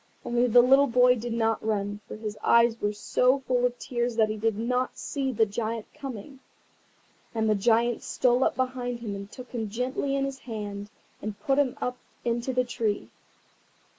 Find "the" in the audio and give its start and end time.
0.47-0.63, 5.31-5.45, 7.47-7.53, 12.51-12.63